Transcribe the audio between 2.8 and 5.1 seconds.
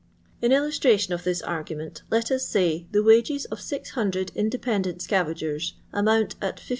the wages of 600 independent